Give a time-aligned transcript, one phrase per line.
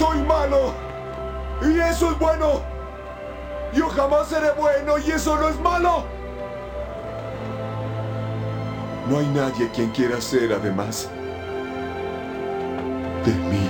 [0.00, 0.72] Soy malo.
[1.60, 2.62] Y eso es bueno.
[3.74, 6.04] Yo jamás seré bueno y eso no es malo.
[9.10, 11.10] No hay nadie quien quiera ser además
[13.26, 13.68] de mí.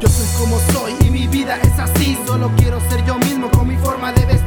[0.00, 2.18] Yo soy como soy y mi vida es así.
[2.26, 4.37] Solo quiero ser yo mismo con mi forma de vestir.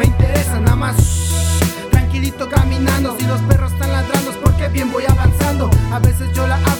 [0.00, 0.58] Me interesa.
[0.60, 0.96] Nada más
[1.90, 3.16] tranquilito caminando.
[3.18, 5.70] Si los perros están ladrando porque bien voy avanzando.
[5.92, 6.79] A veces yo la hago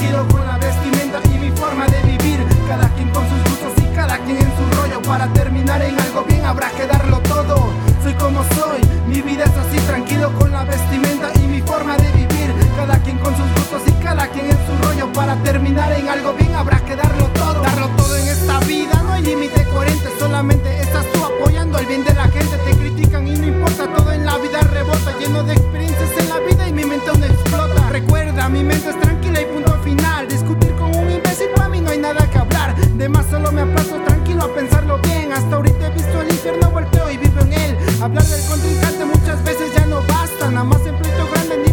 [0.00, 2.46] tranquilo con la vestimenta y mi forma de vivir.
[2.66, 5.02] Cada quien con sus gustos y cada quien en su rollo.
[5.02, 7.70] Para terminar en algo bien habrá que darlo todo.
[8.02, 12.10] Soy como soy, mi vida es así, tranquilo con la vestimenta y mi forma de
[12.12, 12.54] vivir.
[12.76, 15.12] Cada quien con sus gustos y cada quien en su rollo.
[15.12, 17.62] Para terminar en algo bien habrá que darlo todo.
[17.62, 22.04] Darlo todo en esta vida, no hay límite coherente, solamente estás tú apoyando el bien
[22.04, 22.56] de la gente.
[22.56, 26.38] Te critican y no importa, todo en la vida rebota, lleno de experiencias en la
[26.38, 27.90] vida y mi mente aún explota.
[27.90, 29.09] Recuerda, mi mente es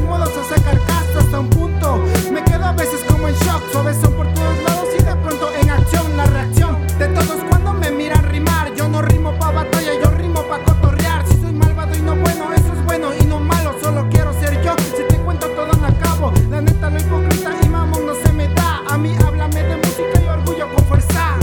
[0.07, 2.03] modos a sacar casta hasta un punto.
[2.31, 5.51] Me quedo a veces como en shock, suaves son por todos lados y de pronto
[5.53, 8.73] en acción la reacción de todos cuando me miran rimar.
[8.75, 11.25] Yo no rimo pa' batalla, yo rimo pa' cotorrear.
[11.27, 14.61] Si soy malvado y no bueno, eso es bueno y no malo, solo quiero ser
[14.63, 14.75] yo.
[14.95, 18.47] Si te cuento todo no acabo, la neta lo hipócrita y mamón no se me
[18.49, 18.81] da.
[18.89, 21.37] A mí háblame de música y orgullo con fuerza.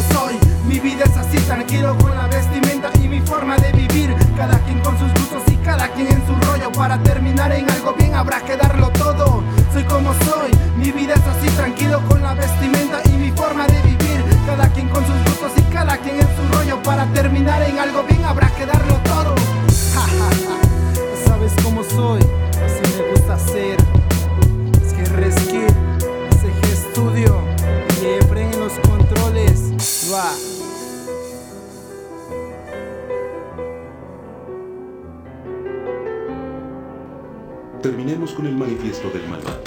[0.00, 0.39] Soy,
[0.70, 4.14] mi vida es así, tranquilo con la vestimenta y mi forma de vivir.
[4.36, 6.70] Cada quien con sus gustos y cada quien en su rollo.
[6.70, 9.42] Para terminar en algo bien habrá que darlo todo.
[9.72, 13.02] Soy como soy, mi vida es así, tranquilo con la vestimenta
[37.82, 39.62] Terminemos con el manifiesto del malvado.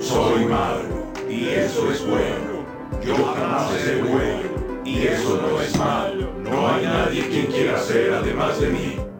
[0.00, 2.64] Soy malo y eso es bueno.
[3.04, 6.32] Yo jamás seré bueno y eso no es malo.
[6.42, 9.13] No hay nadie quien quiera ser además de mí.